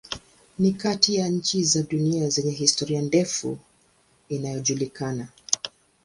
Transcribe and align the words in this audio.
Ni 0.59 0.71
kati 0.71 1.15
ya 1.15 1.27
nchi 1.27 1.63
za 1.63 1.83
dunia 1.83 2.29
zenye 2.29 2.51
historia 2.51 3.01
ndefu 3.01 3.57
inayojulikana. 4.29 5.27